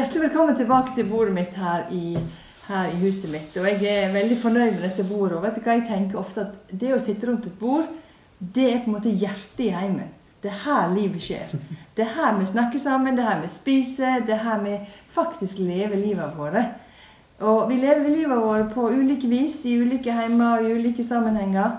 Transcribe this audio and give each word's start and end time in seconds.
Hjertelig 0.00 0.30
velkommen 0.30 0.56
tilbake 0.56 0.94
til 0.96 1.04
bordet 1.10 1.32
mitt 1.36 1.56
her 1.60 1.82
i, 1.92 2.14
her 2.70 2.86
i 2.88 3.00
huset 3.02 3.28
mitt. 3.28 3.56
Og 3.60 3.66
jeg 3.68 3.84
er 3.84 4.14
veldig 4.14 4.36
fornøyd 4.40 4.70
med 4.78 4.84
dette 4.86 5.04
bordet. 5.04 5.34
Og 5.36 5.42
vet 5.44 5.58
du 5.58 5.66
hva 5.66 5.74
jeg 5.76 5.82
tenker 5.90 6.16
ofte 6.16 6.46
at 6.46 6.70
det 6.72 6.94
å 6.96 7.00
sitte 7.04 7.28
rundt 7.28 7.48
et 7.50 7.58
bord, 7.60 7.90
det 8.40 8.64
er 8.70 8.78
på 8.80 8.88
en 8.88 8.94
måte 8.94 9.12
hjertet 9.12 9.60
i 9.66 9.74
heimen. 9.74 10.08
Det 10.40 10.48
er 10.48 10.62
her 10.62 10.94
livet 10.94 11.20
skjer. 11.20 11.52
Det 11.92 12.06
er 12.06 12.14
her 12.14 12.38
vi 12.38 12.48
snakker 12.48 12.80
sammen, 12.80 13.18
det 13.18 13.26
er 13.26 13.28
her 13.28 13.42
vi 13.42 13.52
spiser, 13.52 14.24
det 14.24 14.38
er 14.38 14.42
her 14.46 14.64
vi 14.64 14.78
faktisk 15.12 15.60
lever 15.66 16.00
livet 16.00 16.32
våre. 16.38 16.64
Og 17.44 17.68
vi 17.68 17.76
lever 17.84 18.08
livet 18.08 18.40
vårt 18.40 18.72
på 18.72 18.88
ulike 18.88 19.28
vis, 19.28 19.58
i 19.68 19.76
ulike 19.84 20.16
heimer, 20.16 20.64
i 20.64 20.72
ulike 20.80 21.04
sammenhenger. 21.04 21.76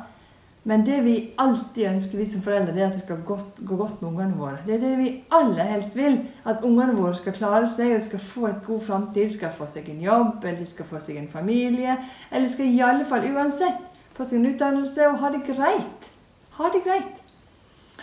Men 0.63 0.83
det 0.85 0.99
vi 1.01 1.13
alltid 1.41 1.87
ønsker 1.89 2.19
vi 2.19 2.25
som 2.29 2.41
foreldre, 2.45 2.73
det 2.75 2.83
er 2.83 2.91
at 2.91 2.97
det 2.99 3.05
skal 3.05 3.23
godt, 3.25 3.61
gå 3.65 3.77
godt 3.79 4.01
med 4.01 4.11
ungene 4.11 4.37
våre. 4.37 4.59
Det 4.65 4.75
er 4.75 4.83
det 4.83 4.91
vi 4.99 5.07
aller 5.33 5.71
helst 5.71 5.95
vil. 5.97 6.19
At 6.45 6.61
ungene 6.63 6.93
våre 6.93 7.15
skal 7.17 7.33
klare 7.33 7.69
seg 7.69 7.95
og 7.95 8.03
skal 8.05 8.21
få 8.21 8.45
et 8.51 8.59
god 8.67 8.83
framtid. 8.85 9.31
Skal 9.33 9.55
få 9.57 9.65
seg 9.71 9.89
en 9.89 10.03
jobb, 10.05 10.45
eller 10.45 10.69
skal 10.69 10.85
få 10.85 11.01
seg 11.01 11.17
en 11.17 11.31
familie. 11.31 11.95
Eller 12.29 12.51
skal 12.53 12.69
i 12.69 12.83
alle 12.85 13.07
fall 13.09 13.25
uansett 13.31 13.81
få 14.13 14.27
seg 14.27 14.37
en 14.37 14.51
utdannelse 14.51 15.09
og 15.09 15.17
ha 15.23 15.33
det 15.33 15.41
greit. 15.49 16.11
Ha 16.59 16.69
det 16.75 16.83
greit. 16.85 17.17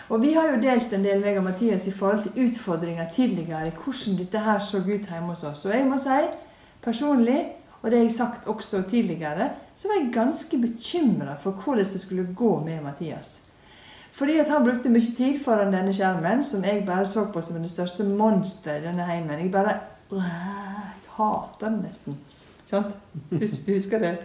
Og 0.09 0.19
vi 0.25 0.33
har 0.35 0.51
jo 0.51 0.59
delt 0.59 0.91
en 0.91 1.05
del 1.05 1.23
meg 1.23 1.37
og 1.39 1.45
Mathias 1.45 1.87
i 1.87 1.95
forhold 1.95 2.25
til 2.25 2.49
utfordringer 2.49 3.07
tidligere. 3.15 3.71
Hvordan 3.71 4.19
dette 4.19 4.43
her 4.43 4.59
så 4.59 4.83
ut 4.83 5.07
hjemme 5.07 5.31
hos 5.31 5.47
oss. 5.47 5.63
Og 5.69 5.77
jeg 5.77 5.87
må 5.87 6.01
si 6.01 6.19
personlig 6.83 7.39
og 7.81 7.91
det 7.91 7.99
har 7.99 8.05
jeg 8.05 8.13
sagt 8.13 8.47
også 8.47 8.81
tidligere, 8.89 9.49
så 9.79 9.87
var 9.87 10.01
jeg 10.01 10.13
ganske 10.13 10.57
bekymra 10.59 11.37
for 11.39 11.55
hvordan 11.55 11.85
det 11.85 12.01
skulle 12.01 12.27
gå 12.35 12.63
med 12.65 12.81
Mathias. 12.83 13.49
Fordi 14.11 14.37
at 14.37 14.49
han 14.51 14.63
brukte 14.63 14.89
mye 14.91 15.13
tid 15.15 15.37
foran 15.39 15.71
denne 15.71 15.93
skjermen, 15.95 16.43
som 16.43 16.63
jeg 16.67 16.83
bare 16.85 17.05
så 17.05 17.23
på 17.31 17.41
som 17.41 17.61
det 17.61 17.71
største 17.71 18.03
monsteret 18.03 18.83
i 18.83 18.87
denne 18.89 19.05
heimen. 19.07 19.39
Jeg 19.39 19.51
bare 19.51 19.77
jeg 20.11 20.25
hater 21.15 21.61
den 21.61 21.79
nesten. 21.85 22.17
Sant? 22.65 22.91
Du 23.31 23.37
husker 23.73 23.99
det? 23.99 24.17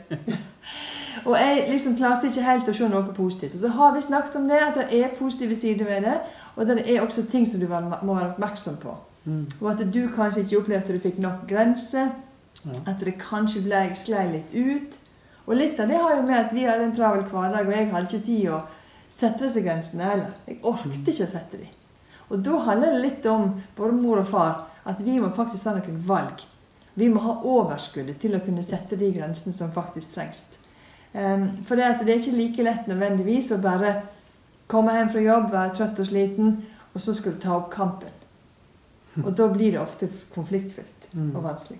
og 1.29 1.37
jeg 1.39 1.67
liksom 1.71 1.95
klarte 1.97 2.27
ikke 2.27 2.49
helt 2.49 2.69
å 2.69 2.75
se 2.75 2.89
noe 2.91 3.15
positivt. 3.15 3.55
Og 3.55 3.63
så 3.63 3.71
har 3.77 3.95
vi 3.95 4.03
snakket 4.09 4.41
om 4.41 4.51
det, 4.51 4.59
at 4.59 4.81
det 4.81 5.01
er 5.05 5.15
positive 5.19 5.55
sider 5.57 5.87
ved 5.87 6.09
det. 6.09 6.17
Og 6.57 6.67
det 6.67 6.83
er 6.83 7.01
også 7.05 7.29
ting 7.31 7.47
som 7.47 7.63
du 7.63 7.69
må 7.69 8.15
være 8.17 8.33
oppmerksom 8.33 8.83
på. 8.83 8.97
Mm. 9.25 9.47
Og 9.61 9.71
at 9.71 9.87
du 9.95 10.03
kanskje 10.17 10.43
ikke 10.43 10.59
opplevde 10.65 10.83
at 10.83 10.93
du 10.99 11.07
fikk 11.07 11.23
nok 11.23 11.47
grenser. 11.49 12.11
At 12.89 13.01
det 13.05 13.21
kanskje 13.21 13.63
ble, 13.69 13.87
sklei 14.03 14.27
litt 14.33 14.53
ut. 14.57 15.01
Og 15.45 15.57
litt 15.59 15.81
av 15.81 15.91
det 15.91 16.01
har 16.01 16.17
jo 16.17 16.25
med 16.25 16.39
at 16.39 16.53
vi 16.57 16.65
hadde 16.65 16.89
en 16.89 16.97
travel 16.97 17.25
hverdag, 17.29 17.67
og 17.67 17.77
jeg 17.77 17.91
hadde 17.93 18.09
ikke 18.09 18.27
tid 18.27 18.51
å 18.55 18.61
sette 19.13 19.45
disse 19.45 19.63
grensene 19.65 20.09
heller. 20.09 20.33
Jeg 20.49 20.63
orket 20.65 21.11
ikke 21.13 21.27
å 21.27 21.33
sette 21.35 21.61
dem. 21.61 21.81
Og 22.33 22.41
da 22.45 22.59
handler 22.71 22.95
det 22.95 23.03
litt 23.05 23.27
om, 23.29 23.53
både 23.77 23.97
mor 23.99 24.23
og 24.23 24.31
far, 24.31 24.65
at 24.89 25.01
vi 25.05 25.19
må 25.21 25.31
faktisk 25.37 25.67
ta 25.67 25.77
noen 25.77 26.01
valg. 26.09 26.43
Vi 26.95 27.09
må 27.11 27.21
ha 27.25 27.37
overskuddet 27.43 28.21
til 28.23 28.37
å 28.37 28.43
kunne 28.45 28.65
sette 28.65 28.97
de 28.97 29.11
grensene 29.13 29.55
som 29.55 29.73
faktisk 29.75 30.15
trengs. 30.15 30.45
Um, 31.13 31.51
for 31.67 31.79
det, 31.79 31.93
det, 32.03 32.15
er 32.15 32.21
ikke 32.23 32.39
like 32.39 32.67
lett 32.67 32.91
nødvendigvis 32.91 33.53
å 33.55 33.61
bare 33.63 33.95
komme 34.71 34.97
hjem 34.97 35.13
fra 35.13 35.23
jobb, 35.23 35.49
være 35.53 35.75
trøtt 35.77 36.01
og 36.03 36.09
sliten, 36.09 36.55
og 36.95 37.03
så 37.03 37.15
skal 37.15 37.37
du 37.37 37.43
ta 37.43 37.59
opp 37.59 37.71
kampen. 37.75 38.11
Og 39.25 39.31
da 39.39 39.47
blir 39.47 39.75
det 39.75 39.79
ofte 39.79 40.09
konfliktfylt 40.35 41.05
og 41.15 41.43
vanskelig. 41.45 41.79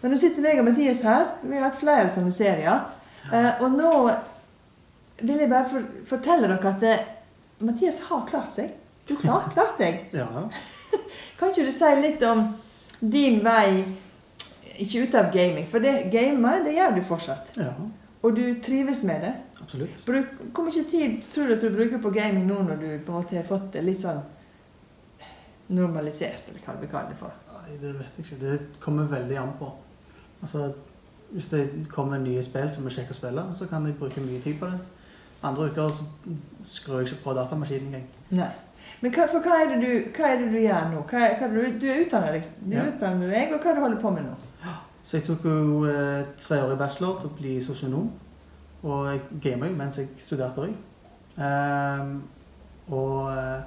Men 0.00 0.12
nå 0.14 0.18
sitter 0.20 0.46
jeg 0.46 0.60
og 0.60 0.66
Mathias 0.68 1.02
her. 1.02 1.24
Vi 1.42 1.56
har 1.56 1.68
hatt 1.68 1.78
flere 1.80 2.10
sånne 2.14 2.32
serier. 2.34 2.84
Eh, 3.32 3.62
og 3.64 3.72
nå 3.74 3.92
vil 5.18 5.40
jeg 5.42 5.50
bare 5.50 5.66
for, 5.70 5.86
fortelle 6.06 6.46
dere 6.50 6.70
at 6.72 6.82
det, 6.84 6.92
eh, 6.98 7.64
Mathias 7.66 7.98
har 8.06 8.26
klart 8.28 8.54
seg. 8.58 8.74
Du 9.08 9.16
har 9.24 9.48
klart 9.54 9.78
deg. 9.82 10.04
ja. 10.14 10.28
kan 11.38 11.50
ikke 11.50 11.66
du 11.66 11.72
si 11.74 11.88
litt 12.00 12.22
om 12.24 12.46
din 13.00 13.40
vei 13.44 13.82
ikke 14.78 15.02
ut 15.04 15.16
av 15.18 15.32
gaming? 15.34 15.66
For 15.70 15.82
det 15.82 16.08
gamer, 16.12 16.62
det 16.64 16.76
gjør 16.76 16.94
du 16.96 17.02
fortsatt. 17.06 17.50
Ja. 17.58 17.72
Og 18.22 18.34
du 18.34 18.44
trives 18.62 19.02
med 19.06 19.22
det. 19.26 19.34
Absolutt. 19.62 20.00
Bruk, 20.06 20.30
hvor 20.54 20.66
mye 20.66 20.84
tid 20.90 21.18
tror 21.32 21.50
du 21.50 21.54
at 21.56 21.62
du 21.66 21.74
bruker 21.74 22.00
på 22.02 22.10
gaming 22.14 22.46
nå 22.46 22.62
når 22.66 22.80
du 22.80 22.88
på 23.06 23.12
en 23.12 23.18
måte 23.18 23.36
har 23.38 23.46
fått 23.46 23.72
det 23.74 23.82
litt 23.86 24.00
sånn 24.00 24.22
normalisert, 25.74 26.46
eller 26.48 26.62
hva 26.64 26.74
vi 26.80 26.88
kaller 26.88 27.12
det 27.12 27.18
for? 27.20 27.34
Nei, 27.52 27.76
Det 27.82 27.92
vet 27.98 28.16
jeg 28.18 28.24
ikke. 28.26 28.38
Det 28.40 28.80
kommer 28.80 29.10
veldig 29.10 29.36
an 29.42 29.52
på. 29.58 29.68
Altså, 30.42 30.72
hvis 31.30 31.48
det 31.52 31.64
kommer 31.90 32.18
nye 32.18 32.42
spill 32.42 32.70
som 32.72 32.86
er 32.86 32.94
kjekke 32.94 33.12
å 33.14 33.18
spille, 33.18 33.44
så 33.54 33.66
kan 33.68 33.86
jeg 33.86 33.98
bruke 33.98 34.22
mye 34.24 34.40
tid 34.40 34.56
på 34.60 34.70
det. 34.70 34.78
Andre 35.42 35.68
uker 35.70 35.92
så 35.94 36.06
skrur 36.66 36.98
jeg 37.00 37.10
ikke 37.10 37.24
på 37.24 37.34
datamaskinen 37.38 37.92
engang. 37.92 38.08
Nei. 38.30 38.50
Men 39.02 39.12
hva, 39.14 39.26
for 39.30 39.44
hva 39.44 39.58
er, 39.62 39.74
du, 39.78 39.90
hva 40.16 40.30
er 40.32 40.40
det 40.40 40.48
du 40.50 40.58
gjør 40.58 40.86
nå? 40.92 41.02
Hva, 41.10 41.26
hva 41.38 41.48
du, 41.52 41.58
du, 41.78 41.86
er 41.90 42.04
utdannet, 42.06 42.38
liksom. 42.38 42.62
du 42.64 42.76
er 42.78 42.88
utdannet 42.90 43.34
deg, 43.34 43.52
og 43.52 43.60
hva 43.60 43.70
er 43.70 43.76
det 43.76 43.82
du 43.82 43.84
holder 43.84 44.00
på 44.02 44.12
med 44.14 44.26
nå? 44.26 44.36
Så 45.08 45.16
jeg 45.16 45.24
tok 45.28 45.44
jo 45.46 45.84
eh, 45.88 46.24
treårig 46.36 46.78
bachelor 46.80 47.20
til 47.20 47.30
å 47.30 47.36
bli 47.38 47.54
sosionom. 47.64 48.08
Og 48.82 49.06
jeg 49.08 49.22
gama 49.44 49.70
jo 49.70 49.76
mens 49.78 49.98
jeg 50.00 50.10
studerte 50.22 50.66
òg. 50.66 50.74
Um, 51.38 52.10
og 52.92 53.30
eh, 53.30 53.60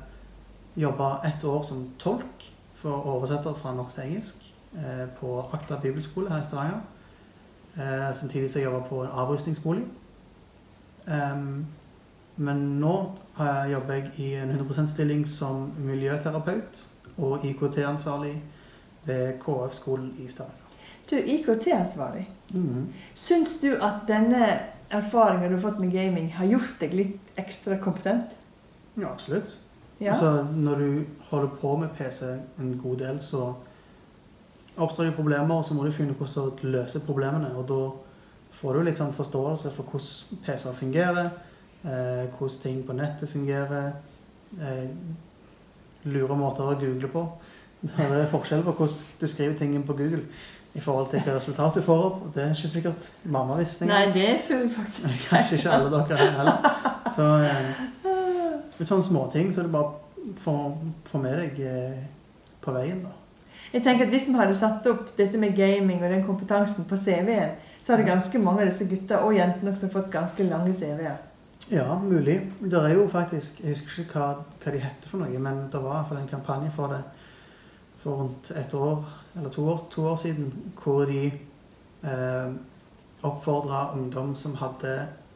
jobba 0.84 1.14
ett 1.28 1.44
år 1.48 1.64
som 1.64 1.86
tolk 2.00 2.46
for 2.76 3.08
oversetter 3.16 3.56
fra 3.58 3.74
norsk 3.76 3.96
til 3.96 4.10
engelsk. 4.10 4.44
Eh, 4.76 5.08
på 5.20 5.42
Akta 5.54 5.80
bibelskole 5.82 6.30
her 6.30 6.42
i 6.42 6.46
Stavanger. 6.46 6.82
Eh, 7.76 8.16
samtidig 8.16 8.50
som 8.50 8.62
jeg 8.62 8.66
jobber 8.66 8.88
på 8.88 9.04
en 9.04 9.10
avrustningsbolig. 9.12 9.84
Men 12.36 12.58
nå 12.80 13.12
jobber 13.72 13.94
jeg 13.94 14.12
i 14.18 14.34
en 14.36 14.50
100 14.50 14.66
%-stilling 14.66 15.28
som 15.28 15.72
miljøterapeut 15.78 16.88
og 17.18 17.46
IKT-ansvarlig 17.46 18.42
ved 19.06 19.34
KF-skolen 19.40 20.14
i 20.20 20.28
Stavanger. 20.28 20.62
Du 21.12 21.16
IKT-ansvarlig. 21.16 22.30
Mm. 22.50 22.88
Syns 23.16 23.60
du 23.62 23.76
at 23.76 24.08
denne 24.08 24.60
erfaringen 24.92 25.50
du 25.52 25.56
har 25.56 25.72
fått 25.72 25.80
med 25.80 25.92
gaming, 25.92 26.34
har 26.34 26.46
gjort 26.46 26.80
deg 26.80 26.94
litt 26.94 27.40
ekstra 27.40 27.78
kompetent? 27.82 28.36
Ja, 28.96 29.12
absolutt. 29.12 29.58
Ja. 30.00 30.14
Altså, 30.14 30.48
når 30.56 30.76
du 30.76 31.04
holder 31.30 31.48
på 31.62 31.76
med 31.76 31.90
PC 31.98 32.26
en 32.60 32.80
god 32.84 32.98
del, 32.98 33.20
så 33.22 33.54
oppstår 34.78 35.10
det 35.10 35.16
problemer, 35.16 35.56
og 35.56 35.66
så 35.66 35.76
må 35.76 35.86
du 35.86 35.92
finne 35.96 36.16
hvordan 36.18 36.54
du 36.62 36.68
løser 36.72 37.04
problemene. 37.06 37.54
Og 37.56 37.68
da 37.70 37.82
får 38.56 38.78
du 38.78 38.86
litt 38.88 39.02
sånn 39.02 39.16
forståelse 39.16 39.72
for 39.76 39.92
hvordan 39.92 40.44
PC-er 40.46 40.78
fungerer, 40.78 41.30
eh, 41.84 42.24
hvordan 42.38 42.62
ting 42.64 42.82
på 42.88 42.96
nettet 42.98 43.32
fungerer. 43.32 43.92
Eh, 44.60 44.88
lure 46.12 46.38
måter 46.38 46.66
å 46.66 46.80
google 46.80 47.12
på. 47.12 47.28
Det 47.82 48.08
er 48.14 48.28
forskjell 48.30 48.64
på 48.66 48.74
hvordan 48.78 49.22
du 49.22 49.28
skriver 49.28 49.56
ting 49.58 49.78
på 49.86 49.94
Google 49.98 50.26
i 50.74 50.80
forhold 50.80 51.10
til 51.10 51.20
hvilket 51.20 51.36
resultat 51.36 51.76
du 51.76 51.82
får 51.82 52.04
opp. 52.06 52.20
og 52.26 52.36
Det 52.36 52.44
er 52.44 52.54
ikke 52.56 52.68
sikkert 52.68 53.08
mamma 53.24 53.58
visste 53.60 53.86
Nei, 53.86 54.06
det 54.14 54.28
tror 54.48 54.62
jeg 54.62 54.72
faktisk 54.76 55.26
Kanskje 55.30 55.58
ikke 55.58 55.74
alle 55.78 56.04
dere 56.10 56.30
heller. 56.38 56.70
Så 57.12 57.26
eh, 57.48 57.82
litt 58.78 58.88
sånne 58.88 59.08
småting 59.08 59.52
så 59.54 59.66
du 59.66 59.74
bare 59.74 59.98
får, 60.44 60.78
får 61.10 61.26
med 61.26 61.42
deg 61.42 61.60
eh, 61.66 62.06
på 62.62 62.76
veien, 62.76 63.02
da. 63.04 63.18
Jeg 63.74 63.84
tenker 63.84 64.06
at 64.06 64.12
Hvis 64.12 64.28
vi 64.28 64.36
hadde 64.36 64.56
satt 64.56 64.88
opp 64.92 65.18
dette 65.18 65.40
med 65.40 65.56
gaming 65.56 66.04
og 66.04 66.10
den 66.12 66.26
kompetansen 66.26 66.86
på 66.90 66.98
CV-en, 67.00 67.56
så 67.82 67.94
hadde 67.94 68.10
ganske 68.10 68.40
mange 68.40 68.62
av 68.62 68.72
disse 68.72 68.86
gutta 68.90 69.24
og 69.26 69.36
jentene 69.36 69.72
også 69.72 69.90
fått 69.92 70.12
ganske 70.12 70.44
lange 70.44 70.74
CV-er. 70.74 71.18
Ja, 71.72 71.96
mulig. 72.00 72.40
Det 72.60 72.74
er 72.74 72.94
jo 72.94 73.08
faktisk 73.08 73.62
Jeg 73.64 73.76
husker 73.76 74.04
ikke 74.04 74.20
hva, 74.20 74.30
hva, 74.64 74.72
de 74.74 74.82
heter 74.84 75.10
for 75.10 75.24
noe, 75.24 75.40
men 75.40 75.68
det 75.72 75.82
var 75.82 75.94
i 75.94 75.98
hvert 76.00 76.10
fall 76.10 76.22
en 76.22 76.34
kampanje 76.34 76.72
for 76.76 76.96
det 76.96 77.02
for 78.02 78.18
rundt 78.18 78.52
et 78.58 78.74
år 78.74 79.06
eller 79.38 79.50
to 79.54 79.66
år, 79.70 79.82
to 79.92 80.06
år 80.10 80.16
siden, 80.18 80.54
hvor 80.84 81.06
de 81.06 81.26
eh, 81.30 82.54
oppfordra 83.24 83.92
ungdom 83.94 84.36
som 84.36 84.56
hadde 84.58 84.96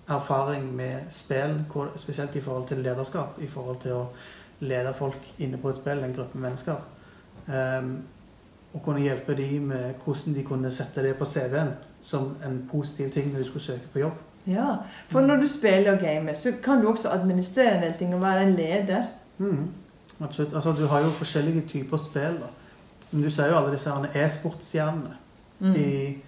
erfaring 0.10 0.76
med 0.76 1.06
spill, 1.10 1.60
spesielt 1.96 2.36
i 2.36 2.42
forhold 2.42 2.68
til 2.68 2.78
lederskap, 2.78 3.38
i 3.42 3.48
forhold 3.48 3.78
til 3.82 3.94
å 3.94 4.08
lede 4.66 4.94
folk 4.98 5.30
inne 5.38 5.62
på 5.62 5.70
et 5.70 5.78
spill, 5.78 6.04
en 6.04 6.14
gruppe 6.18 6.42
mennesker. 6.42 6.82
Um, 7.46 8.00
og 8.76 8.82
kunne 8.84 9.02
hjelpe 9.02 9.36
dem 9.38 9.70
med 9.72 9.94
hvordan 10.04 10.36
de 10.36 10.44
kunne 10.44 10.72
sette 10.72 11.04
det 11.04 11.16
på 11.16 11.26
CV-en 11.26 11.70
som 12.04 12.34
en 12.46 12.58
positiv 12.72 13.12
ting 13.14 13.32
når 13.32 13.40
de 13.46 13.48
skulle 13.48 13.64
søke 13.64 13.88
på 13.94 14.00
jobb. 14.04 14.18
Ja, 14.48 14.76
For 15.10 15.22
når 15.26 15.36
du 15.42 15.48
spiller 15.48 15.96
og 15.96 16.00
gamer, 16.04 16.34
så 16.38 16.52
kan 16.64 16.82
du 16.82 16.90
også 16.92 17.10
administrere 17.10 17.78
en 17.78 17.84
del 17.84 17.94
ting 17.98 18.14
og 18.16 18.22
være 18.22 18.44
en 18.44 18.54
leder. 18.54 19.08
Mm, 19.38 19.72
absolutt. 20.20 20.54
Altså, 20.54 20.72
Du 20.72 20.86
har 20.88 21.00
jo 21.00 21.10
forskjellige 21.10 21.64
typer 21.68 21.98
spill. 21.98 22.38
da. 22.44 22.52
Men 23.12 23.24
du 23.24 23.30
ser 23.30 23.48
jo 23.48 23.56
alle 23.56 23.72
disse 23.72 23.90
e-sportstjernene. 24.16 25.16
Mm. 25.60 26.22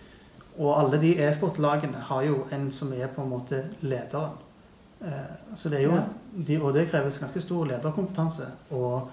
og 0.57 0.79
alle 0.81 1.01
de 1.01 1.09
e-sportlagene 1.27 1.97
har 1.97 2.21
jo 2.23 2.45
en 2.51 2.71
som 2.71 2.93
er 2.93 3.07
på 3.07 3.21
en 3.21 3.29
måte 3.29 3.63
lederen. 3.81 4.31
Eh, 5.01 5.55
så 5.55 5.69
det 5.69 5.79
er 5.79 5.83
jo, 5.83 5.95
ja. 5.95 6.03
de, 6.47 6.61
Og 6.61 6.73
det 6.73 6.89
kreves 6.91 7.19
ganske 7.19 7.41
stor 7.41 7.65
lederkompetanse. 7.65 8.43
og 8.71 9.09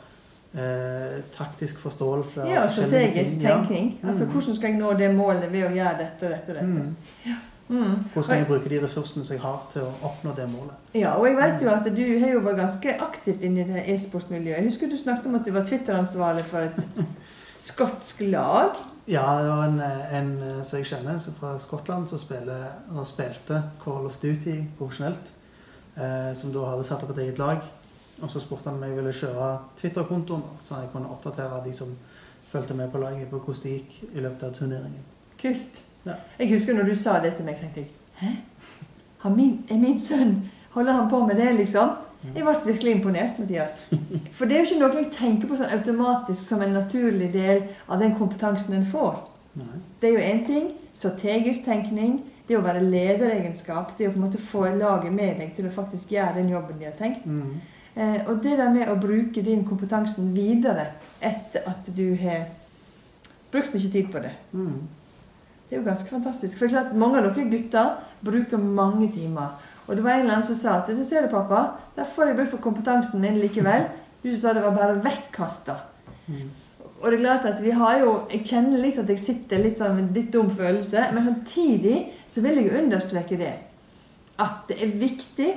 eh, 0.56 1.22
taktisk 1.36 1.78
forståelse. 1.78 2.46
Ja, 2.48 2.62
og 2.64 2.70
strategisk 2.70 3.40
tenkning. 3.40 3.98
Ja. 4.02 4.08
Altså, 4.08 4.24
mm. 4.24 4.30
Hvordan 4.30 4.54
skal 4.54 4.70
jeg 4.70 4.78
nå 4.78 4.92
det 4.98 5.10
målet 5.16 5.52
ved 5.52 5.66
å 5.66 5.72
gjøre 5.74 5.98
dette 5.98 6.28
og 6.28 6.32
dette 6.36 6.54
og 6.54 6.60
dette? 6.60 6.86
Mm. 6.86 6.96
Ja. 7.26 7.40
Mm. 7.68 7.92
Hvordan 8.12 8.24
skal 8.24 8.36
jeg 8.36 8.46
bruke 8.46 8.68
de 8.68 8.80
ressursene 8.82 9.24
som 9.24 9.34
jeg 9.34 9.40
har 9.40 9.60
til 9.72 9.86
å 9.86 9.92
oppnå 10.04 10.34
det 10.36 10.48
målet? 10.52 10.80
Ja, 10.94 11.14
og 11.16 11.26
jeg 11.28 11.38
vet 11.38 11.62
jo 11.64 11.70
at 11.72 11.86
du 11.96 12.02
har 12.20 12.34
jo 12.34 12.42
vært 12.44 12.60
ganske 12.60 12.96
aktivt 13.06 13.44
i 13.44 13.52
det 13.56 13.84
e-sportmiljøet. 13.94 14.58
Jeg 14.58 14.66
husker 14.68 14.90
du 14.90 14.98
snakket 15.00 15.30
om 15.30 15.38
at 15.38 15.46
du 15.46 15.52
var 15.54 15.64
Twitter-ansvarlig 15.68 16.44
for 16.50 16.66
et 16.66 17.08
skotsk 17.68 18.20
lag. 18.28 18.76
Ja, 19.08 19.24
det 19.40 19.48
var 19.48 19.64
en, 19.68 19.80
en 20.16 20.64
som 20.64 20.78
jeg 20.78 20.90
kjenner 20.92 21.16
fra 21.38 21.54
Skottland, 21.60 22.08
som 22.08 22.20
spiller, 22.20 22.68
spilte 23.08 23.62
Call 23.84 24.06
of 24.08 24.20
Duty 24.20 24.60
profesjonelt. 24.78 25.32
Eh, 25.94 26.30
som 26.34 26.50
da 26.52 26.66
hadde 26.72 26.86
satt 26.86 27.04
opp 27.06 27.12
et 27.14 27.22
eget 27.22 27.38
lag. 27.38 27.62
Og 28.22 28.30
så 28.30 28.40
spurte 28.40 28.70
han 28.70 28.78
om 28.78 28.84
jeg 28.86 28.96
ville 28.96 29.12
kjøre 29.12 29.48
Twitter-kontoen, 29.80 30.44
så 30.62 30.82
jeg 30.82 30.92
kunne 30.92 31.10
oppdatere 31.10 31.62
de 31.64 31.72
som 31.74 31.90
fulgte 32.50 32.74
med 32.78 32.90
på 32.92 32.98
laget, 33.02 33.28
på 33.28 33.38
hvordan 33.38 33.62
det 33.62 33.72
gikk 33.78 33.98
i 34.12 34.22
løpet 34.22 34.46
av 34.46 34.54
turneringen. 34.54 35.04
Kult. 35.40 35.82
Ja. 36.04 36.18
Jeg 36.38 36.52
husker 36.52 36.76
når 36.76 36.90
du 36.90 36.94
sa 36.94 37.18
det 37.24 37.34
til 37.36 37.46
meg, 37.46 37.56
tenkte 37.58 37.80
jeg 37.80 37.90
Hæ? 38.20 39.30
Min, 39.32 39.64
er 39.72 39.78
min 39.80 39.96
sønn 39.98 40.34
Holder 40.74 40.92
han 40.92 41.08
på 41.10 41.26
med 41.26 41.38
det, 41.40 41.54
liksom? 41.56 41.94
Jeg 42.34 42.44
ble 42.44 42.54
virkelig 42.64 42.92
imponert, 42.92 43.38
Mathias. 43.38 43.74
For 44.32 44.48
det 44.48 44.56
er 44.56 44.62
jo 44.62 44.68
ikke 44.68 44.80
noe 44.80 44.96
jeg 44.96 45.10
tenker 45.12 45.50
på 45.50 45.58
sånn 45.60 45.74
automatisk 45.76 46.40
som 46.40 46.62
en 46.64 46.72
naturlig 46.74 47.28
del 47.34 47.66
av 47.86 48.00
den 48.00 48.14
kompetansen 48.18 48.78
en 48.78 48.86
får. 48.88 49.18
Nei. 49.60 49.82
Det 50.00 50.08
er 50.08 50.16
jo 50.16 50.24
én 50.24 50.40
ting. 50.48 50.70
Strategisk 50.96 51.68
tenkning. 51.68 52.22
Det 52.48 52.56
å 52.58 52.64
være 52.64 52.82
lederegenskap. 52.82 53.92
Det 53.98 54.08
å 54.08 54.14
på 54.14 54.18
en 54.18 54.24
måte 54.24 54.40
få 54.40 54.64
laget 54.72 55.14
med 55.14 55.38
deg 55.42 55.52
til 55.56 55.68
å 55.68 55.74
faktisk 55.74 56.14
gjøre 56.16 56.40
den 56.40 56.50
jobben 56.54 56.80
de 56.80 56.88
har 56.88 56.96
tenkt. 56.98 57.28
Mm. 57.28 57.60
Eh, 57.96 58.26
og 58.26 58.42
det 58.42 58.56
der 58.58 58.70
med 58.74 58.88
å 58.90 58.96
bruke 58.98 59.42
din 59.44 59.64
kompetanse 59.64 60.22
videre 60.34 60.88
etter 61.22 61.62
at 61.70 61.86
du 61.94 62.16
har 62.18 62.48
brukt 63.52 63.74
mye 63.74 63.90
tid 63.92 64.10
på 64.10 64.18
det, 64.22 64.32
Mm. 64.52 64.88
det 65.70 65.76
er 65.76 65.80
jo 65.82 65.86
ganske 65.90 66.10
fantastisk. 66.10 66.58
For 66.58 66.68
klart, 66.68 66.94
mange 66.94 67.18
av 67.18 67.34
dere 67.34 67.48
gutter 67.50 67.96
bruker 68.24 68.58
mange 68.58 69.12
timer. 69.12 69.48
Og 69.86 69.96
det 69.96 70.04
var 70.04 70.10
en 70.12 70.20
eller 70.20 70.32
annen 70.34 70.46
som 70.46 70.56
sa 70.56 70.78
at 70.78 70.86
det 70.88 71.06
ser 71.06 71.22
du, 71.22 71.28
pappa, 71.28 71.76
der 71.96 72.04
får 72.04 72.26
jeg 72.26 72.36
bruk 72.36 72.48
for 72.50 72.58
kompetansen 72.58 73.20
min 73.20 73.38
likevel. 73.38 73.88
Du 74.22 74.34
sa 74.36 74.52
det 74.52 74.62
var 74.62 74.72
bare 74.72 75.02
vekkasta. 75.04 75.76
Mm. 76.28 76.50
Og 77.02 77.10
det 77.10 77.18
er 77.20 77.22
klart 77.24 77.44
at 77.44 77.60
vi 77.62 77.70
har 77.70 77.98
jo 78.00 78.26
Jeg 78.30 78.44
kjenner 78.46 78.80
litt 78.80 78.98
at 78.98 79.08
jeg 79.08 79.18
sitter 79.20 79.58
litt 79.58 79.76
sånn 79.78 79.94
med 79.96 80.14
litt 80.16 80.32
dum 80.32 80.48
følelse, 80.50 81.12
men 81.12 81.24
samtidig 81.24 82.08
så 82.26 82.40
vil 82.40 82.54
jeg 82.62 82.82
understreke 82.82 83.36
det. 83.38 83.52
At 84.38 84.66
det 84.68 84.78
er 84.82 84.86
viktig 84.98 85.50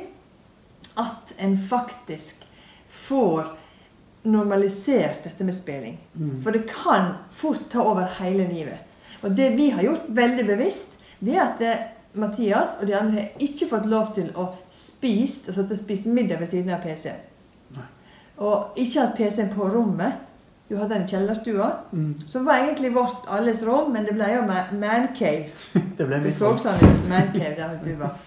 at 0.98 1.34
en 1.40 1.56
faktisk 1.58 2.46
får 2.88 3.54
normalisert 4.28 5.24
dette 5.24 5.44
med 5.48 5.56
spilling. 5.56 5.98
Mm. 6.20 6.42
For 6.44 6.52
det 6.52 6.66
kan 6.70 7.14
fort 7.32 7.70
ta 7.72 7.84
over 7.88 8.08
hele 8.20 8.48
livet. 8.50 8.80
Og 9.24 9.32
det 9.38 9.52
vi 9.58 9.70
har 9.74 9.84
gjort 9.86 10.10
veldig 10.10 10.46
bevisst, 10.48 11.00
det 11.20 11.36
er 11.38 11.46
at 11.48 11.60
det, 11.62 11.76
Mathias 12.18 12.78
og 12.82 12.88
de 12.90 12.96
andre 12.98 13.22
har 13.22 13.42
ikke 13.46 13.68
fått 13.70 13.86
lov 13.90 14.14
til 14.16 14.32
å 14.36 14.48
spise 14.74 15.52
og 15.52 15.58
til 15.68 15.76
å 15.76 15.80
spise 15.80 16.10
middag 16.10 16.40
ved 16.42 16.50
siden 16.50 16.74
av 16.74 16.82
PC-en. 16.82 17.84
Og 18.38 18.78
ikke 18.78 19.02
hatt 19.04 19.16
PC-en 19.18 19.52
på 19.54 19.68
rommet. 19.74 20.24
Du 20.70 20.76
hadde 20.78 20.96
en 20.98 21.08
kjellerstua, 21.08 21.68
Mm. 21.94 22.16
som 22.28 22.46
var 22.46 22.58
egentlig 22.60 22.92
vårt 22.94 23.26
alles 23.32 23.62
rom, 23.64 23.94
men 23.94 24.04
det 24.06 24.14
ble 24.16 24.26
jo 24.34 24.42
mancave. 24.80 25.46
Det 25.98 26.06
ble 26.08 26.20
mitt 26.22 26.42
rom. 26.42 26.58
sånn 26.60 26.76
ut, 26.84 27.08
mancave 27.10 27.56
der 27.56 27.78
du 27.84 27.94
var. 27.96 28.18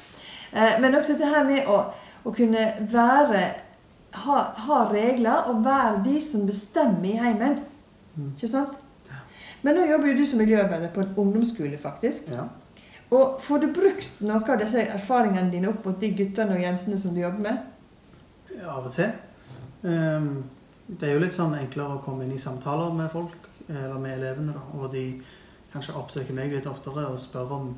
Eh, 0.52 0.80
Men 0.80 0.94
også 0.94 1.12
dette 1.18 1.28
her 1.34 1.44
med 1.44 1.66
å, 1.68 1.84
å 2.24 2.32
kunne 2.36 2.66
være 2.92 3.42
ha, 4.24 4.38
ha 4.66 4.78
regler 4.90 5.50
og 5.50 5.64
være 5.64 6.04
de 6.04 6.20
som 6.24 6.46
bestemmer 6.48 7.12
i 7.12 7.18
heimen. 7.20 7.60
Mm. 8.16 8.32
Ikke 8.34 8.50
sant? 8.50 8.78
Men 9.62 9.76
nå 9.76 9.84
jobber 9.84 10.10
jo 10.10 10.16
du 10.16 10.24
som 10.24 10.40
miljøarbeider 10.40 10.92
på 10.94 11.02
en 11.04 11.12
ungdomsskole, 11.20 11.78
faktisk. 11.78 12.30
Ja. 12.32 12.46
Og 13.10 13.40
får 13.42 13.64
du 13.64 13.66
brukt 13.74 14.22
noe 14.22 14.40
av 14.40 14.60
disse 14.62 14.84
erfaringene 14.86 15.50
dine 15.52 15.68
opp 15.72 15.84
mot 15.84 15.98
de 16.00 16.12
guttene 16.16 16.56
og 16.56 16.62
jentene 16.62 17.00
som 17.00 17.14
du 17.14 17.20
jobber 17.20 17.44
med? 17.44 17.66
Av 18.64 18.86
og 18.86 18.92
til. 18.94 19.10
Um, 19.82 20.30
det 20.86 21.08
er 21.08 21.14
jo 21.16 21.22
litt 21.22 21.36
sånn 21.36 21.56
enklere 21.58 21.98
å 21.98 22.02
komme 22.04 22.24
inn 22.24 22.34
i 22.34 22.40
samtaler 22.40 22.94
med 22.94 23.10
folk, 23.12 23.36
eller 23.68 24.00
med 24.02 24.16
elevene, 24.16 24.54
da. 24.56 24.62
Og 24.78 24.90
de 24.94 25.04
kanskje 25.74 25.96
oppsøker 25.98 26.34
meg 26.34 26.54
litt 26.54 26.66
oftere 26.70 27.06
og 27.10 27.20
spør 27.20 27.54
om 27.58 27.68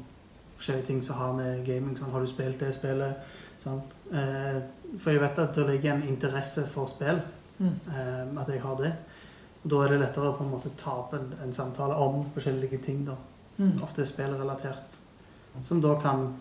forskjellige 0.56 0.88
ting 0.88 1.02
som 1.04 1.18
har 1.18 1.34
med 1.36 1.64
gaming 1.66 1.96
sånn, 1.98 2.12
Har 2.12 2.20
du 2.20 2.30
spilt 2.30 2.60
det 2.60 2.72
spillet? 2.76 3.18
Sant? 3.62 3.94
Eh, 4.12 4.58
for 4.98 5.14
jeg 5.14 5.22
vet 5.22 5.38
at 5.38 5.54
det 5.54 5.68
ligger 5.68 5.94
en 5.94 6.08
interesse 6.08 6.66
for 6.72 6.90
spill. 6.90 7.20
Mm. 7.58 7.74
ehm, 7.94 8.38
at 8.38 8.48
jeg 8.48 8.62
har 8.62 8.76
det. 8.76 8.92
Og 9.64 9.70
da 9.70 9.82
er 9.84 9.92
det 9.92 10.00
lettere 10.00 10.32
å 10.32 10.36
på 10.36 10.44
en 10.44 10.50
måte 10.50 10.72
ta 10.78 10.96
opp 11.04 11.12
en, 11.14 11.28
en 11.44 11.52
samtale 11.54 11.94
om 11.94 12.24
forskjellige 12.34 12.80
ting. 12.82 13.04
da. 13.06 13.14
Mm. 13.58 13.82
Ofte 13.82 14.06
spillrelatert. 14.06 14.98
Som 15.62 15.80
da 15.84 15.94
kan 16.02 16.32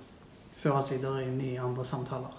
føres 0.63 0.91
videre 0.91 1.25
inn 1.27 1.37
i 1.41 1.55
andre 1.61 1.85
samtaler. 1.85 2.33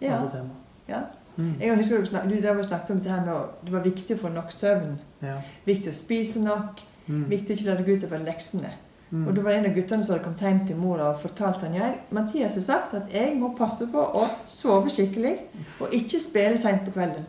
Ja. 0.00 0.18
Andre 0.18 0.30
temaer. 0.30 0.62
ja. 0.88 1.02
Mm. 1.36 1.56
Jeg 1.58 1.76
husker 1.76 1.98
du, 1.98 2.06
snak, 2.06 2.28
du 2.30 2.62
snakket 2.62 2.90
om 2.90 3.00
det 3.02 3.10
her 3.10 3.24
med 3.24 3.34
å 3.34 3.40
det 3.66 3.72
var 3.72 3.82
viktig 3.82 4.14
å 4.14 4.20
få 4.20 4.30
nok 4.30 4.52
søvn. 4.54 4.92
Ja. 5.24 5.40
Viktig 5.66 5.90
å 5.90 5.96
spise 5.96 6.38
nok. 6.38 6.78
Mm. 7.08 7.24
Viktig 7.32 7.50
å 7.50 7.58
ikke 7.58 7.66
la 7.66 7.74
det 7.80 7.86
gå 7.88 7.96
utover 7.98 8.22
leksene. 8.22 8.70
Mm. 9.14 9.28
Og 9.28 9.36
da 9.36 9.42
var 9.44 9.54
en 9.54 9.68
av 9.68 9.74
guttene 9.76 10.02
som 10.02 10.16
hadde 10.16 10.24
kommet 10.24 10.40
hjem 10.42 10.60
til 10.66 10.78
mor 10.80 10.98
og 11.04 11.18
fortalt 11.22 11.60
han 11.62 11.76
jeg, 11.76 11.98
Mathias 12.16 12.56
har 12.58 12.64
sagt 12.66 12.96
at 12.98 13.12
jeg 13.14 13.36
må 13.38 13.52
passe 13.54 13.86
på 13.92 14.02
å 14.02 14.24
sove 14.50 14.90
skikkelig 14.90 15.36
og 15.84 15.94
ikke 15.94 16.18
spille 16.18 16.58
seint 16.58 16.82
på 16.82 16.96
kvelden. 16.96 17.28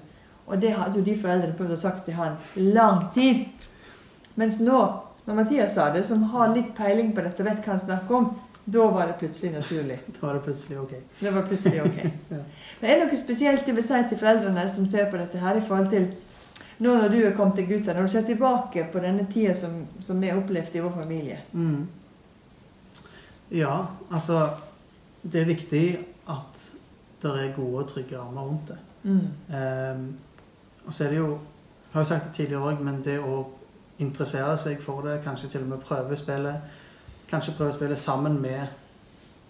Og 0.49 0.57
det 0.61 0.73
hadde 0.73 0.97
jo 0.97 1.05
de 1.05 1.13
foreldrene 1.19 1.53
prøvd 1.57 1.75
å 1.75 1.81
sagt 1.83 2.07
til 2.07 2.17
han 2.17 2.39
lang 2.57 3.05
tid. 3.13 3.45
Mens 4.39 4.57
nå, 4.65 4.81
når 5.27 5.37
Mathias 5.37 5.77
sa 5.77 5.91
det, 5.93 6.01
som 6.09 6.25
har 6.33 6.55
litt 6.55 6.73
peiling 6.77 7.13
på 7.13 7.21
dette 7.25 7.45
vet 7.45 7.61
hva 7.61 7.75
han 7.75 7.85
snakker 7.85 8.17
om, 8.17 8.33
da 8.65 8.89
var 8.89 9.11
det 9.11 9.19
plutselig 9.21 9.53
naturlig. 9.53 9.99
Da 10.17 10.25
var 10.25 10.39
det 10.39 10.45
plutselig 10.47 10.79
ok. 10.81 10.93
Det 11.19 11.31
var 11.37 11.49
plutselig 11.49 11.81
ok. 11.85 11.99
Ja. 12.33 12.43
Men 12.79 12.89
er 12.89 12.95
det 12.95 13.05
noe 13.05 13.21
spesielt 13.21 13.65
du 13.65 13.75
vil 13.77 13.85
si 13.85 14.01
til 14.09 14.17
foreldrene 14.17 14.65
som 14.73 14.89
ser 14.89 15.11
på 15.11 15.21
dette 15.21 15.41
her, 15.41 15.57
i 15.57 15.65
forhold 15.65 15.93
til 15.93 16.09
nå 16.77 16.95
når 16.95 17.09
du 17.09 17.19
er 17.23 17.35
kommet 17.35 17.55
til 17.55 17.67
gutta, 17.69 17.93
når 17.93 18.07
du 18.07 18.11
ser 18.11 18.25
tilbake 18.27 18.87
på 18.91 18.99
denne 19.03 19.27
tida 19.31 19.53
som, 19.55 19.77
som 20.03 20.21
vi 20.21 20.27
har 20.27 20.39
opplevd 20.41 20.75
i 20.75 20.83
vår 20.83 20.95
familie? 20.97 21.37
Mm. 21.53 21.87
Ja, 23.55 23.85
altså 24.11 24.49
Det 25.21 25.41
er 25.41 25.45
viktig 25.45 25.97
at 26.29 26.71
det 27.21 27.31
er 27.31 27.55
gode 27.55 27.83
og 27.83 27.87
trygge 27.89 28.17
armer 28.17 28.41
rundt 28.41 28.67
det. 28.67 28.77
Mm. 29.03 29.19
Um, 29.49 30.15
og 30.85 30.93
så 30.93 31.03
er 31.03 31.09
det 31.09 31.17
jo 31.17 31.29
Jeg 31.29 31.93
har 31.93 32.01
jo 32.01 32.05
sagt 32.05 32.23
det 32.25 32.33
tidligere 32.33 32.71
òg, 32.73 32.81
men 32.83 33.03
det 33.03 33.19
å 33.23 33.45
interessere 33.99 34.57
seg 34.57 34.81
for 34.83 35.01
det, 35.01 35.21
kanskje 35.23 35.47
til 35.49 35.61
og 35.63 35.69
med 35.69 35.77
prøve 35.77 36.17
spillet 36.17 36.81
Kanskje 37.29 37.53
prøve 37.57 37.71
spillet 37.73 37.99
sammen 37.99 38.41
med 38.41 38.67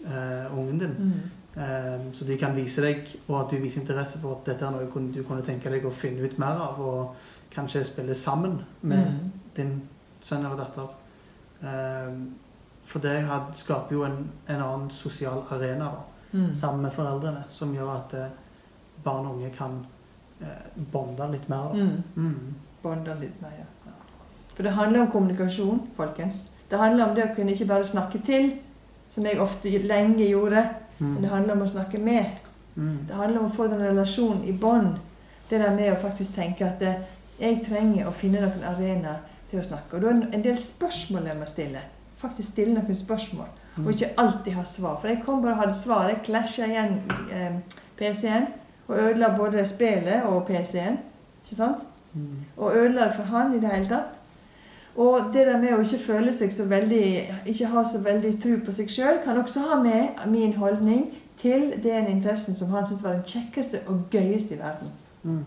uh, 0.06 0.60
ungen 0.60 0.80
din. 0.80 0.94
Mm. 1.00 1.32
Ehm, 1.58 2.14
så 2.14 2.26
de 2.28 2.36
kan 2.38 2.56
vise 2.56 2.82
deg, 2.84 3.08
og 3.28 3.40
at 3.46 3.52
du 3.52 3.62
viser 3.64 3.82
interesse 3.82 4.20
for 4.20 4.32
at 4.36 4.46
dette 4.50 4.66
er 4.66 4.72
noe 4.72 5.12
du 5.14 5.24
kunne 5.24 5.42
tenke 5.46 5.70
deg 5.72 5.86
å 5.88 5.92
finne 5.92 6.26
ut 6.26 6.38
mer 6.40 6.60
av, 6.60 6.80
og 6.82 7.16
kanskje 7.56 7.84
spille 7.88 8.14
sammen 8.16 8.62
med 8.82 9.06
Mm. 9.08 9.32
din 9.56 9.82
sønn 10.22 10.46
eller 10.46 10.58
datter. 10.58 10.88
Ehm, 11.64 12.34
for 12.84 13.00
det 13.00 13.24
skaper 13.54 13.96
jo 13.96 14.04
en, 14.04 14.32
en 14.48 14.62
annen 14.62 14.90
sosial 14.90 15.44
arena 15.52 15.86
da, 15.86 16.02
Mm. 16.34 16.54
sammen 16.54 16.82
med 16.82 16.92
foreldrene, 16.92 17.44
som 17.48 17.74
gjør 17.74 17.90
at 17.96 18.14
eh, 18.14 18.28
barn 19.04 19.26
og 19.26 19.36
unge 19.36 19.50
kan 19.56 19.86
eh, 20.42 20.82
bonde 20.92 21.32
litt 21.32 21.48
mer. 21.50 21.72
Mm. 21.74 22.04
Mm. 22.16 22.56
Bonda 22.84 23.14
litt 23.14 23.42
mer, 23.42 23.52
ja. 23.60 23.92
For 24.56 24.64
det 24.64 24.72
handler 24.74 25.02
om 25.02 25.12
kommunikasjon, 25.12 25.88
folkens. 25.96 26.52
Det 26.70 26.78
handler 26.80 27.10
om 27.10 27.16
det 27.16 27.24
å 27.32 27.36
kunne 27.36 27.52
ikke 27.52 27.68
bare 27.68 27.84
snakke 27.84 28.22
til, 28.26 28.52
som 29.10 29.24
jeg 29.26 29.40
ofte 29.40 29.70
lenge 29.88 30.28
gjorde, 30.30 30.70
men 31.00 31.16
det 31.22 31.30
Mm. 31.30 31.34
handler 31.36 31.54
om 31.54 31.62
å 31.62 31.68
snakke 31.68 32.00
med. 32.00 32.26
Mm. 32.76 32.98
Det 33.08 33.16
handler 33.16 33.40
om 33.40 33.46
å 33.52 33.56
få 33.56 33.68
den 33.68 33.80
relasjonen 33.82 34.44
i 34.44 34.52
bånd. 34.52 34.96
Det 35.50 35.60
der 35.60 35.76
med 35.76 35.94
å 35.94 36.00
faktisk 36.02 36.36
tenke 36.36 36.66
at 36.66 36.82
eh, 36.82 36.96
jeg 37.40 37.66
trenger 37.70 38.08
å 38.08 38.12
finne 38.14 38.42
noen 38.42 38.64
arena 38.64 39.18
til 39.50 39.60
å 39.60 39.64
snakke. 39.64 39.96
Og 39.96 40.02
da 40.02 40.08
er 40.10 40.14
det 40.20 40.34
en 40.34 40.42
del 40.44 40.58
spørsmål 40.58 41.26
jeg 41.28 41.38
må 41.38 41.46
stille. 41.46 41.80
Faktisk 42.18 42.52
stille 42.52 42.74
noen 42.74 42.96
spørsmål. 42.96 43.48
Mm. 43.78 43.86
Og 43.88 43.92
ikke 43.94 44.10
alltid 44.18 44.54
ha 44.54 44.64
svar. 44.64 44.98
For 45.02 45.08
jeg 45.08 45.24
kom 45.26 45.42
bare 45.42 45.52
og 45.52 45.60
hadde 45.60 45.74
svar. 45.74 46.08
Jeg 46.10 46.24
klasja 46.24 46.66
igjen 46.66 47.02
eh, 47.32 47.58
PC-en 47.98 48.48
og 48.88 48.98
ødela 48.98 49.38
både 49.38 49.66
spillet 49.66 50.24
og 50.26 50.46
PC-en. 50.48 50.98
Ikke 51.44 51.56
sant? 51.56 51.84
Mm. 52.14 52.46
Og 52.58 52.76
ødela 52.76 53.10
for 53.12 53.24
han 53.24 53.54
i 53.56 53.60
det 53.60 53.70
hele 53.70 53.88
tatt. 53.90 54.15
Og 54.96 55.34
det 55.34 55.44
der 55.48 55.60
med 55.60 55.76
å 55.76 55.82
ikke 55.84 56.00
føle 56.00 56.32
seg 56.34 56.54
så 56.56 56.70
veldig 56.72 57.06
Ikke 57.52 57.68
ha 57.68 57.82
så 57.84 58.00
veldig 58.04 58.30
tro 58.40 58.56
på 58.64 58.76
seg 58.78 58.92
sjøl, 58.92 59.18
kan 59.26 59.38
også 59.42 59.66
ha 59.68 59.80
med 59.84 60.22
min 60.32 60.56
holdning 60.56 61.10
til 61.42 61.74
den 61.84 62.08
interessen 62.08 62.56
som 62.56 62.72
han 62.72 62.86
syntes 62.88 63.04
var 63.04 63.18
den 63.18 63.28
kjekkeste 63.28 63.82
og 63.92 64.06
gøyeste 64.12 64.56
i 64.56 64.60
verden. 64.60 64.94
Mm. 65.24 65.44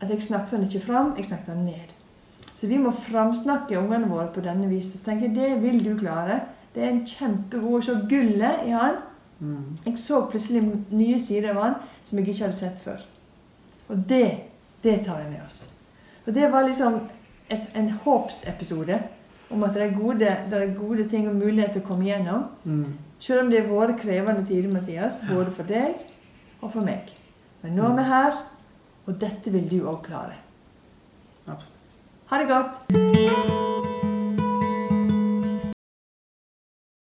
At 0.00 0.10
jeg 0.10 0.24
snakket 0.24 0.56
han 0.56 0.64
ikke 0.66 0.86
fram, 0.86 1.12
jeg 1.16 1.28
snakket 1.28 1.52
han 1.52 1.66
ned. 1.66 1.92
Så 2.56 2.66
vi 2.66 2.78
må 2.78 2.94
framsnakke 2.96 3.78
ungene 3.78 4.08
våre 4.08 4.30
på 4.34 4.40
denne 4.40 4.68
viset. 4.70 5.00
Så 5.00 5.10
tenker 5.10 5.28
jeg, 5.28 5.36
det 5.36 5.62
vil 5.62 5.84
du 5.84 5.92
klare. 5.98 6.40
Det 6.74 6.82
er 6.82 6.92
en 6.94 7.04
kjempegod 7.06 7.78
å 7.78 7.84
se 7.84 7.96
gullet 8.08 8.64
i 8.66 8.72
han. 8.72 9.00
Mm. 9.42 9.78
Jeg 9.84 9.98
så 9.98 10.22
plutselig 10.30 10.62
nye 10.94 11.18
sider 11.20 11.52
av 11.52 11.62
han 11.62 11.74
som 12.02 12.18
jeg 12.18 12.30
ikke 12.30 12.46
hadde 12.46 12.60
sett 12.60 12.78
før. 12.80 13.02
Og 13.90 14.04
det, 14.08 14.28
det 14.82 15.02
tar 15.04 15.20
vi 15.20 15.32
med 15.34 15.42
oss. 15.44 15.66
Og 16.26 16.32
det 16.34 16.48
var 16.52 16.64
liksom 16.64 17.00
et, 17.52 17.66
en 17.78 17.90
håpsepisode 18.04 18.98
om 19.52 19.64
at 19.66 19.74
det 19.76 19.82
er, 19.84 19.96
gode, 19.96 20.36
det 20.50 20.58
er 20.58 20.74
gode 20.76 21.06
ting 21.10 21.28
og 21.28 21.36
muligheter 21.36 21.82
å 21.82 21.86
komme 21.86 22.08
igjennom. 22.08 22.46
Mm. 22.64 22.94
Selv 23.22 23.44
om 23.44 23.52
det 23.52 23.60
har 23.62 23.70
vært 23.70 24.00
krevende 24.00 24.46
tider, 24.48 24.70
Mathias, 24.72 25.20
både 25.28 25.52
for 25.54 25.68
deg 25.68 26.00
og 26.62 26.72
for 26.72 26.82
meg. 26.86 27.12
Men 27.62 27.78
nå 27.78 27.86
er 27.90 27.98
vi 28.00 28.08
her, 28.08 28.42
og 29.06 29.22
dette 29.22 29.54
vil 29.54 29.68
du 29.70 29.80
òg 29.84 30.02
klare. 30.08 30.40
Absolutt. 31.46 31.98
Ha 32.32 32.42
det 32.42 32.52
godt. 32.54 33.91